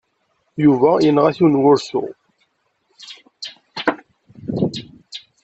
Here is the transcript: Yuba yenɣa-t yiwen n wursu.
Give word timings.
Yuba 0.63 0.89
yenɣa-t 1.03 1.37
yiwen 1.39 1.55
n 1.61 1.61
wursu. 1.63 2.03